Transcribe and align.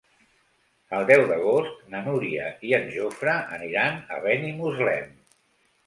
El 0.99 1.05
deu 1.11 1.25
d'agost 1.33 1.85
na 1.93 2.01
Núria 2.07 2.49
i 2.71 2.75
en 2.81 2.91
Jofre 2.97 3.39
aniran 3.61 4.05
a 4.19 4.23
Benimuslem. 4.29 5.11